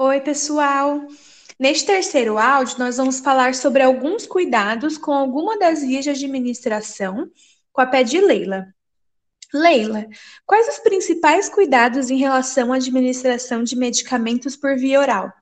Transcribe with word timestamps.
Oi, 0.00 0.20
pessoal! 0.20 1.08
Neste 1.58 1.84
terceiro 1.84 2.38
áudio, 2.38 2.78
nós 2.78 2.98
vamos 2.98 3.18
falar 3.18 3.52
sobre 3.52 3.82
alguns 3.82 4.28
cuidados 4.28 4.96
com 4.96 5.12
alguma 5.12 5.58
das 5.58 5.82
vias 5.82 6.04
de 6.04 6.10
administração 6.10 7.28
com 7.72 7.80
a 7.80 7.86
pé 7.86 8.04
de 8.04 8.20
Leila. 8.20 8.72
Leila, 9.52 10.06
quais 10.46 10.68
os 10.68 10.78
principais 10.78 11.48
cuidados 11.48 12.10
em 12.10 12.16
relação 12.16 12.72
à 12.72 12.76
administração 12.76 13.64
de 13.64 13.74
medicamentos 13.74 14.54
por 14.54 14.76
via 14.76 15.00
oral? 15.00 15.32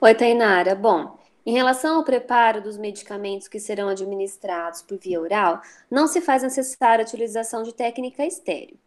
Oi, 0.00 0.14
Tainara. 0.14 0.76
Bom, 0.76 1.18
em 1.44 1.54
relação 1.54 1.96
ao 1.96 2.04
preparo 2.04 2.62
dos 2.62 2.78
medicamentos 2.78 3.48
que 3.48 3.58
serão 3.58 3.88
administrados 3.88 4.80
por 4.80 4.96
via 4.96 5.20
oral, 5.20 5.60
não 5.90 6.06
se 6.06 6.20
faz 6.20 6.44
necessária 6.44 7.04
a 7.04 7.08
utilização 7.08 7.64
de 7.64 7.74
técnica 7.74 8.24
estéreo. 8.24 8.78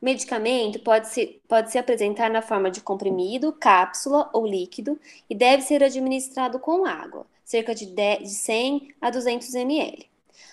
O 0.00 0.04
medicamento 0.04 0.78
pode 0.80 1.08
se, 1.08 1.40
pode 1.46 1.70
se 1.70 1.78
apresentar 1.78 2.30
na 2.30 2.42
forma 2.42 2.70
de 2.70 2.80
comprimido, 2.80 3.52
cápsula 3.52 4.30
ou 4.32 4.46
líquido 4.46 4.98
e 5.28 5.34
deve 5.34 5.62
ser 5.62 5.84
administrado 5.84 6.58
com 6.58 6.86
água, 6.86 7.26
cerca 7.44 7.74
de, 7.74 7.86
10, 7.86 8.22
de 8.22 8.34
100 8.34 8.94
a 9.00 9.10
200 9.10 9.54
ml. 9.54 10.08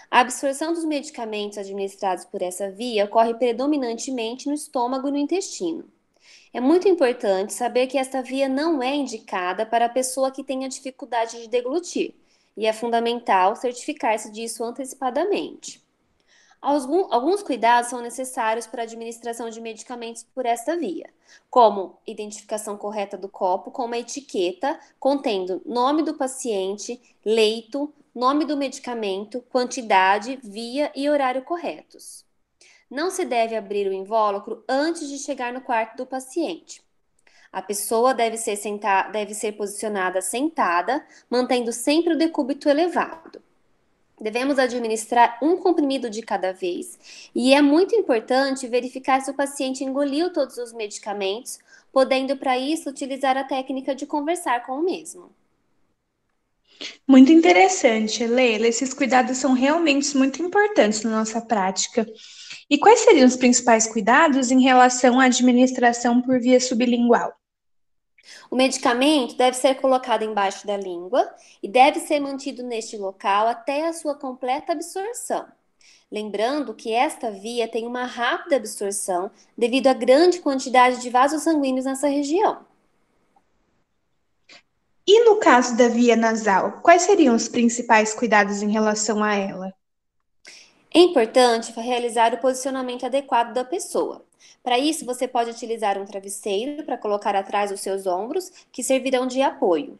A 0.09 0.21
absorção 0.21 0.73
dos 0.73 0.85
medicamentos 0.85 1.57
administrados 1.57 2.25
por 2.25 2.41
essa 2.41 2.69
via 2.71 3.05
ocorre 3.05 3.33
predominantemente 3.33 4.47
no 4.47 4.53
estômago 4.53 5.07
e 5.07 5.11
no 5.11 5.17
intestino. 5.17 5.85
É 6.53 6.59
muito 6.59 6.87
importante 6.87 7.53
saber 7.53 7.87
que 7.87 7.97
esta 7.97 8.21
via 8.21 8.47
não 8.47 8.81
é 8.81 8.95
indicada 8.95 9.65
para 9.65 9.85
a 9.85 9.89
pessoa 9.89 10.31
que 10.31 10.43
tenha 10.43 10.69
dificuldade 10.69 11.41
de 11.41 11.49
deglutir, 11.49 12.13
e 12.55 12.65
é 12.65 12.73
fundamental 12.73 13.55
certificar-se 13.55 14.31
disso 14.31 14.63
antecipadamente. 14.63 15.85
Alguns 16.59 17.43
cuidados 17.43 17.89
são 17.89 18.01
necessários 18.01 18.65
para 18.65 18.81
a 18.81 18.85
administração 18.85 19.49
de 19.49 19.61
medicamentos 19.61 20.23
por 20.23 20.45
esta 20.45 20.75
via, 20.75 21.09
como 21.49 21.99
identificação 22.05 22.75
correta 22.75 23.15
do 23.15 23.29
copo 23.29 23.69
com 23.69 23.85
uma 23.85 23.97
etiqueta 23.97 24.79
contendo 24.99 25.61
nome 25.65 26.01
do 26.01 26.15
paciente, 26.15 26.99
leito, 27.23 27.93
nome 28.13 28.43
do 28.43 28.57
medicamento, 28.57 29.41
quantidade, 29.49 30.39
via 30.43 30.91
e 30.95 31.07
horário 31.07 31.43
corretos. 31.43 32.25
Não 32.89 33.11
se 33.11 33.23
deve 33.23 33.55
abrir 33.55 33.87
o 33.87 33.93
invólucro 33.93 34.63
antes 34.67 35.07
de 35.07 35.19
chegar 35.19 35.53
no 35.53 35.61
quarto 35.61 35.97
do 35.97 36.05
paciente. 36.05 36.81
A 37.51 37.61
pessoa 37.61 38.13
deve 38.13 38.37
ser, 38.37 38.55
sentar, 38.55 39.11
deve 39.11 39.33
ser 39.33 39.53
posicionada 39.53 40.21
sentada, 40.21 41.05
mantendo 41.29 41.71
sempre 41.71 42.13
o 42.13 42.17
decúbito 42.17 42.67
elevado. 42.67 43.41
Devemos 44.19 44.57
administrar 44.57 45.37
um 45.43 45.57
comprimido 45.57 46.09
de 46.09 46.23
cada 46.23 46.51
vez 46.51 46.97
e 47.35 47.53
é 47.53 47.61
muito 47.61 47.95
importante 47.95 48.67
verificar 48.67 49.21
se 49.21 49.29
o 49.29 49.35
paciente 49.35 49.83
engoliu 49.83 50.33
todos 50.33 50.57
os 50.57 50.73
medicamentos, 50.73 51.59
podendo 51.91 52.35
para 52.35 52.57
isso 52.57 52.89
utilizar 52.89 53.37
a 53.37 53.43
técnica 53.43 53.93
de 53.93 54.07
conversar 54.07 54.65
com 54.65 54.73
o 54.73 54.83
mesmo. 54.83 55.29
Muito 57.07 57.31
interessante, 57.31 58.25
Leila. 58.25 58.67
Esses 58.67 58.93
cuidados 58.93 59.37
são 59.37 59.53
realmente 59.53 60.15
muito 60.17 60.41
importantes 60.41 61.03
na 61.03 61.11
nossa 61.11 61.41
prática. 61.41 62.05
E 62.69 62.77
quais 62.77 62.99
seriam 62.99 63.25
os 63.25 63.35
principais 63.35 63.87
cuidados 63.87 64.51
em 64.51 64.61
relação 64.61 65.19
à 65.19 65.25
administração 65.25 66.21
por 66.21 66.39
via 66.39 66.59
sublingual? 66.59 67.33
O 68.49 68.55
medicamento 68.55 69.35
deve 69.35 69.57
ser 69.57 69.75
colocado 69.75 70.23
embaixo 70.23 70.65
da 70.65 70.77
língua 70.77 71.29
e 71.61 71.67
deve 71.67 71.99
ser 71.99 72.19
mantido 72.19 72.63
neste 72.63 72.97
local 72.97 73.47
até 73.47 73.87
a 73.87 73.93
sua 73.93 74.15
completa 74.15 74.73
absorção. 74.73 75.45
Lembrando 76.11 76.73
que 76.73 76.93
esta 76.93 77.29
via 77.29 77.67
tem 77.67 77.85
uma 77.85 78.05
rápida 78.05 78.55
absorção 78.55 79.29
devido 79.57 79.87
à 79.87 79.93
grande 79.93 80.39
quantidade 80.39 81.01
de 81.01 81.09
vasos 81.09 81.43
sanguíneos 81.43 81.85
nessa 81.85 82.07
região. 82.07 82.65
E 85.05 85.23
no 85.23 85.37
caso 85.37 85.77
da 85.77 85.87
via 85.87 86.15
nasal, 86.15 86.81
quais 86.81 87.03
seriam 87.03 87.35
os 87.35 87.47
principais 87.47 88.13
cuidados 88.13 88.61
em 88.61 88.69
relação 88.69 89.23
a 89.23 89.33
ela? 89.35 89.73
É 90.97 90.99
importante 90.99 91.71
realizar 91.79 92.33
o 92.33 92.39
posicionamento 92.39 93.05
adequado 93.05 93.53
da 93.53 93.63
pessoa. 93.63 94.25
Para 94.63 94.79
isso, 94.79 95.05
você 95.05 95.27
pode 95.27 95.51
utilizar 95.51 95.95
um 95.95 96.05
travesseiro 96.05 96.83
para 96.83 96.97
colocar 96.97 97.35
atrás 97.35 97.69
dos 97.69 97.81
seus 97.81 98.07
ombros, 98.07 98.51
que 98.71 98.81
servirão 98.81 99.27
de 99.27 99.39
apoio. 99.39 99.99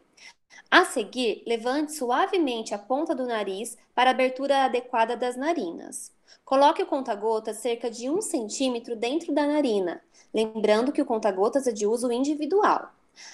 A 0.68 0.84
seguir, 0.84 1.44
levante 1.46 1.92
suavemente 1.92 2.74
a 2.74 2.78
ponta 2.78 3.14
do 3.14 3.24
nariz 3.24 3.78
para 3.94 4.10
a 4.10 4.12
abertura 4.12 4.64
adequada 4.64 5.16
das 5.16 5.36
narinas. 5.36 6.10
Coloque 6.44 6.82
o 6.82 6.86
conta-gotas 6.86 7.58
cerca 7.58 7.88
de 7.88 8.10
um 8.10 8.20
centímetro 8.20 8.96
dentro 8.96 9.32
da 9.32 9.46
narina, 9.46 10.02
lembrando 10.34 10.90
que 10.90 11.00
o 11.00 11.06
conta-gotas 11.06 11.68
é 11.68 11.70
de 11.70 11.86
uso 11.86 12.10
individual. 12.10 12.90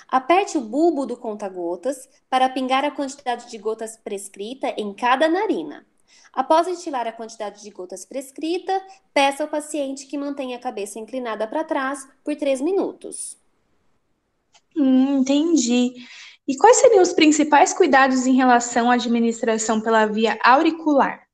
Aperte 0.06 0.58
o 0.58 0.60
bulbo 0.60 1.06
do 1.06 1.16
conta-gotas 1.16 2.10
para 2.28 2.46
pingar 2.50 2.84
a 2.84 2.90
quantidade 2.90 3.48
de 3.48 3.56
gotas 3.56 3.96
prescrita 3.96 4.68
em 4.76 4.92
cada 4.92 5.30
narina. 5.30 5.86
Após 6.32 6.66
estilar 6.66 7.06
a 7.06 7.12
quantidade 7.12 7.62
de 7.62 7.70
gotas 7.70 8.04
prescrita, 8.04 8.80
peça 9.12 9.44
ao 9.44 9.48
paciente 9.48 10.06
que 10.06 10.18
mantenha 10.18 10.56
a 10.56 10.60
cabeça 10.60 10.98
inclinada 10.98 11.46
para 11.46 11.64
trás 11.64 12.08
por 12.24 12.34
3 12.34 12.60
minutos. 12.60 13.36
Hum, 14.76 15.18
entendi. 15.18 15.94
E 16.46 16.56
quais 16.56 16.76
seriam 16.76 17.02
os 17.02 17.12
principais 17.12 17.72
cuidados 17.72 18.26
em 18.26 18.34
relação 18.34 18.90
à 18.90 18.94
administração 18.94 19.80
pela 19.80 20.06
via 20.06 20.38
auricular? 20.42 21.26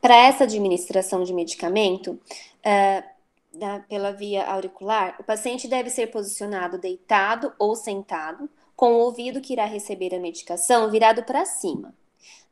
Para 0.00 0.16
essa 0.16 0.44
administração 0.44 1.24
de 1.24 1.34
medicamento, 1.34 2.12
uh, 2.12 3.16
da, 3.58 3.80
pela 3.80 4.12
via 4.12 4.46
auricular, 4.46 5.16
o 5.18 5.24
paciente 5.24 5.66
deve 5.66 5.90
ser 5.90 6.08
posicionado 6.08 6.78
deitado 6.78 7.52
ou 7.58 7.74
sentado, 7.74 8.48
com 8.74 8.92
o 8.92 8.98
ouvido 8.98 9.40
que 9.40 9.54
irá 9.54 9.64
receber 9.64 10.14
a 10.14 10.20
medicação 10.20 10.90
virado 10.90 11.22
para 11.24 11.44
cima. 11.44 11.94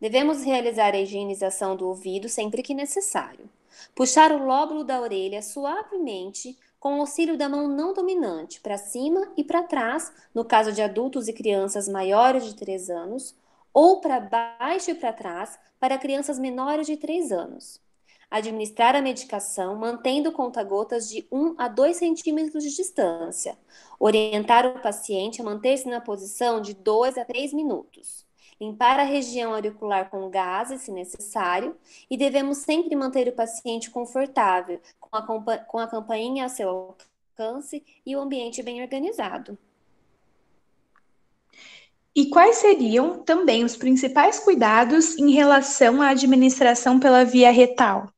Devemos 0.00 0.42
realizar 0.42 0.94
a 0.94 1.00
higienização 1.00 1.76
do 1.76 1.88
ouvido 1.88 2.28
sempre 2.28 2.62
que 2.62 2.75
necessário. 2.75 3.48
Puxar 3.94 4.32
o 4.32 4.44
lóbulo 4.44 4.84
da 4.84 5.00
orelha 5.00 5.42
suavemente 5.42 6.58
com 6.78 6.98
o 6.98 7.00
auxílio 7.00 7.38
da 7.38 7.48
mão 7.48 7.66
não 7.66 7.94
dominante 7.94 8.60
para 8.60 8.76
cima 8.76 9.32
e 9.36 9.42
para 9.42 9.62
trás, 9.62 10.12
no 10.34 10.44
caso 10.44 10.72
de 10.72 10.82
adultos 10.82 11.28
e 11.28 11.32
crianças 11.32 11.88
maiores 11.88 12.44
de 12.44 12.54
3 12.54 12.91
anos, 12.91 13.34
ou 13.72 14.00
para 14.00 14.20
baixo 14.20 14.91
e 14.91 14.94
para 14.94 15.12
trás 15.12 15.58
para 15.81 15.98
crianças 15.98 16.38
menores 16.38 16.86
de 16.86 16.96
3 16.96 17.32
anos. 17.32 17.81
Administrar 18.31 18.94
a 18.94 19.00
medicação 19.00 19.76
mantendo 19.76 20.32
conta-gotas 20.32 21.08
de 21.08 21.26
1 21.32 21.54
a 21.56 21.69
2 21.69 21.96
centímetros 21.96 22.62
de 22.62 22.75
distância. 22.75 23.56
Orientar 23.98 24.66
o 24.66 24.81
paciente 24.81 25.41
a 25.41 25.44
manter-se 25.44 25.88
na 25.88 26.00
posição 26.00 26.60
de 26.60 26.75
2 26.75 27.16
a 27.16 27.25
3 27.25 27.52
minutos 27.52 28.26
limpar 28.60 28.98
a 28.98 29.04
região 29.04 29.53
auricular 29.53 30.10
com 30.10 30.31
gases, 30.31 30.82
se 30.82 30.92
necessário, 30.92 31.76
e 32.10 32.16
devemos 32.16 32.59
sempre 32.59 32.94
manter 32.94 33.28
o 33.28 33.32
paciente 33.32 33.91
confortável, 33.91 34.81
com 35.00 35.16
a, 35.16 35.59
com 35.59 35.78
a 35.78 35.87
campainha 35.87 36.44
a 36.44 36.48
seu 36.48 36.97
alcance 37.38 37.84
e 38.04 38.14
o 38.16 38.20
ambiente 38.20 38.62
bem 38.62 38.82
organizado. 38.82 39.59
E 42.16 42.26
quais 42.26 42.59
seriam 42.59 43.19
também 43.19 43.64
os 43.64 43.76
principais 43.76 44.38
cuidados 44.38 45.19
em 45.19 45.32
relação 45.32 46.00
à 46.00 46.10
administração 46.10 47.00
pela 47.00 47.25
via 47.25 47.50
retal? 47.50 48.09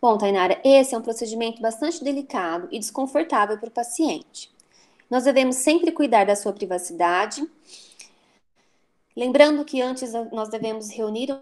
Bom, 0.00 0.18
Tainara, 0.18 0.60
esse 0.62 0.94
é 0.94 0.98
um 0.98 1.02
procedimento 1.02 1.62
bastante 1.62 2.04
delicado 2.04 2.68
e 2.70 2.78
desconfortável 2.78 3.56
para 3.56 3.68
o 3.68 3.72
paciente. 3.72 4.50
Nós 5.10 5.24
devemos 5.24 5.56
sempre 5.56 5.90
cuidar 5.90 6.26
da 6.26 6.36
sua 6.36 6.52
privacidade 6.52 7.48
Lembrando 9.16 9.64
que 9.64 9.80
antes 9.80 10.12
nós 10.30 10.50
devemos 10.50 10.90
reunir 10.90 11.32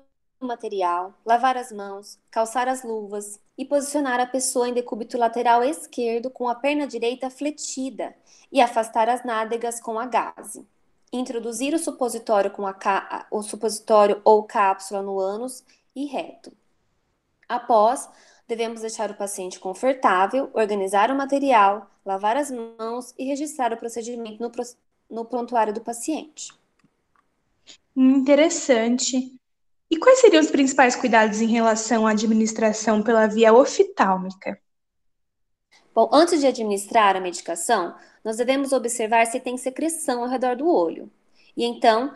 o 0.41 0.47
material, 0.47 1.13
lavar 1.27 1.57
as 1.57 1.73
mãos, 1.73 2.17
calçar 2.31 2.69
as 2.69 2.85
luvas 2.85 3.41
e 3.59 3.65
posicionar 3.65 4.21
a 4.21 4.27
pessoa 4.27 4.69
em 4.69 4.73
decúbito 4.73 5.19
lateral 5.19 5.65
esquerdo 5.65 6.31
com 6.31 6.49
a 6.49 6.55
perna 6.55 6.87
direita 6.87 7.29
fletida 7.29 8.15
e 8.53 8.61
afastar 8.61 9.09
as 9.09 9.25
nádegas 9.25 9.81
com 9.81 9.99
a 9.99 10.07
gaze. 10.07 10.65
Introduzir 11.13 11.75
o 11.75 11.79
supositório 11.79 12.53
com 12.53 12.65
a 12.65 13.27
o 13.29 13.43
supositório 13.43 14.23
ou 14.25 14.45
cápsula 14.45 15.03
no 15.03 15.19
ânus 15.19 15.65
e 15.97 16.05
reto. 16.05 16.53
Após, 17.49 18.09
devemos 18.47 18.83
deixar 18.83 19.11
o 19.11 19.17
paciente 19.17 19.59
confortável, 19.59 20.49
organizar 20.55 21.11
o 21.11 21.17
material, 21.17 21.91
lavar 22.05 22.37
as 22.37 22.53
mãos 22.53 23.13
e 23.19 23.25
registrar 23.25 23.73
o 23.73 23.77
procedimento 23.77 24.41
no, 24.41 24.53
no 25.11 25.25
prontuário 25.25 25.73
do 25.73 25.81
paciente. 25.81 26.53
Interessante. 27.97 29.33
E 29.91 29.97
quais 29.97 30.21
seriam 30.21 30.43
os 30.43 30.51
principais 30.51 30.97
cuidados 30.97 31.41
em 31.41 31.47
relação 31.47 32.07
à 32.07 32.11
administração 32.11 33.03
pela 33.03 33.27
via 33.27 33.53
oftálmica? 33.53 34.59
Bom, 35.95 36.11
antes 36.13 36.41
de 36.41 36.47
administrar 36.47 37.17
a 37.17 37.21
medicação, 37.21 37.95
nós 38.25 38.37
devemos 38.37 38.73
observar 38.73 39.27
se 39.27 39.39
tem 39.39 39.57
secreção 39.57 40.23
ao 40.23 40.29
redor 40.29 40.57
do 40.57 40.69
olho. 40.69 41.11
E 41.57 41.65
então, 41.65 42.13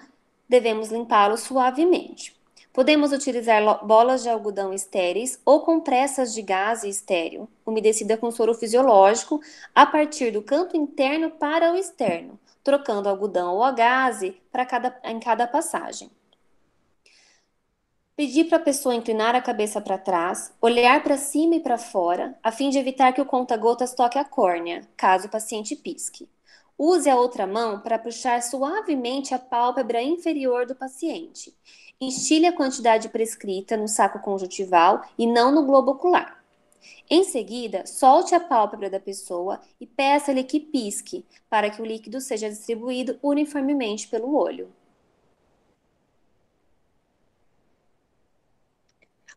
devemos 0.48 0.90
limpá-lo 0.90 1.36
suavemente. 1.36 2.37
Podemos 2.78 3.10
utilizar 3.10 3.84
bolas 3.84 4.22
de 4.22 4.28
algodão 4.28 4.72
estéreis 4.72 5.42
ou 5.44 5.62
compressas 5.62 6.32
de 6.32 6.40
gás 6.40 6.84
estéreo, 6.84 7.48
umedecida 7.66 8.16
com 8.16 8.30
soro 8.30 8.54
fisiológico 8.54 9.40
a 9.74 9.84
partir 9.84 10.30
do 10.30 10.40
canto 10.40 10.76
interno 10.76 11.28
para 11.28 11.72
o 11.72 11.76
externo, 11.76 12.38
trocando 12.62 13.08
algodão 13.08 13.56
ou 13.56 13.64
a 13.64 13.72
gaze 13.72 14.40
para 14.52 14.64
cada, 14.64 14.96
em 15.02 15.18
cada 15.18 15.44
passagem. 15.48 16.08
Pedir 18.14 18.44
para 18.44 18.58
a 18.58 18.62
pessoa 18.62 18.94
inclinar 18.94 19.34
a 19.34 19.42
cabeça 19.42 19.80
para 19.80 19.98
trás, 19.98 20.54
olhar 20.60 21.02
para 21.02 21.16
cima 21.16 21.56
e 21.56 21.60
para 21.60 21.78
fora, 21.78 22.38
a 22.44 22.52
fim 22.52 22.70
de 22.70 22.78
evitar 22.78 23.12
que 23.12 23.20
o 23.20 23.26
conta-gotas 23.26 23.92
toque 23.92 24.18
a 24.18 24.24
córnea, 24.24 24.88
caso 24.96 25.26
o 25.26 25.30
paciente 25.30 25.74
pisque. 25.74 26.28
Use 26.78 27.10
a 27.10 27.16
outra 27.16 27.44
mão 27.44 27.80
para 27.80 27.98
puxar 27.98 28.40
suavemente 28.40 29.34
a 29.34 29.38
pálpebra 29.40 30.00
inferior 30.00 30.64
do 30.64 30.76
paciente. 30.76 31.52
Instile 32.00 32.46
a 32.46 32.52
quantidade 32.52 33.08
prescrita 33.08 33.76
no 33.76 33.88
saco 33.88 34.20
conjuntival 34.20 35.02
e 35.18 35.26
não 35.26 35.50
no 35.52 35.64
globo 35.64 35.90
ocular. 35.90 36.38
Em 37.10 37.24
seguida, 37.24 37.86
solte 37.86 38.36
a 38.36 38.40
pálpebra 38.40 38.88
da 38.88 39.00
pessoa 39.00 39.60
e 39.80 39.86
peça-lhe 39.86 40.44
que 40.44 40.60
pisque, 40.60 41.24
para 41.50 41.68
que 41.70 41.82
o 41.82 41.84
líquido 41.84 42.20
seja 42.20 42.48
distribuído 42.48 43.18
uniformemente 43.20 44.06
pelo 44.06 44.36
olho. 44.36 44.70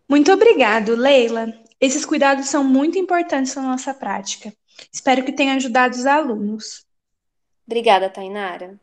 Muito 0.08 0.32
obrigado, 0.32 0.94
Leila. 0.94 1.52
Esses 1.80 2.06
cuidados 2.06 2.48
são 2.48 2.64
muito 2.64 3.00
importantes 3.00 3.56
na 3.56 3.64
nossa 3.64 3.92
prática. 3.92 4.54
Espero 4.92 5.24
que 5.24 5.32
tenha 5.32 5.56
ajudado 5.56 5.96
os 5.96 6.06
alunos. 6.06 6.86
Obrigada, 7.66 8.10
Tainara. 8.10 8.80